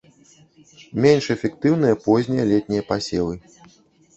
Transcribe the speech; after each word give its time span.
Менш 1.03 1.25
эфектыўныя 1.35 1.99
познія 2.07 2.43
летнія 2.53 2.83
пасевы. 2.89 3.35